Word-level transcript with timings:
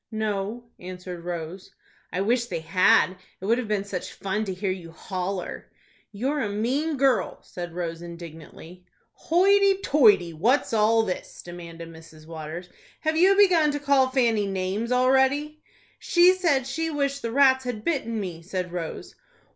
"No," 0.11 0.63
answered 0.79 1.23
Rose. 1.25 1.75
"I 2.11 2.21
wish 2.21 2.47
they 2.47 2.61
had. 2.61 3.17
It 3.39 3.45
would 3.45 3.59
have 3.59 3.67
been 3.67 3.83
such 3.83 4.13
fun 4.13 4.45
to 4.45 4.53
hear 4.55 4.71
you 4.71 4.89
holler." 4.91 5.71
"You're 6.11 6.39
a 6.41 6.49
mean 6.49 6.97
girl," 6.97 7.37
said 7.43 7.75
Rose, 7.75 8.01
indignantly. 8.01 8.83
"Hoity 9.13 9.75
toity! 9.83 10.33
What's 10.33 10.73
all 10.73 11.03
this?" 11.03 11.43
demanded 11.43 11.89
Mrs. 11.89 12.25
Waters. 12.25 12.67
"Have 13.01 13.15
you 13.15 13.35
begun 13.35 13.69
to 13.73 13.79
call 13.79 14.09
Fanny 14.09 14.47
names 14.47 14.91
already?" 14.91 15.61
"She 15.99 16.33
said 16.33 16.65
she 16.65 16.89
wished 16.89 17.21
the 17.21 17.31
rats 17.31 17.65
had 17.65 17.85
bitten 17.85 18.19
me," 18.19 18.41
said 18.41 18.71
Rose. 18.71 19.13